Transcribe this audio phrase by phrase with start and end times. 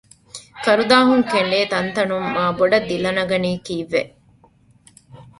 [0.63, 4.01] ކަރުދާހުން ކެނޑޭ ތަންތަނުން މާބޮޑަށް ދިލަނަގަނީ ކީއްވެ؟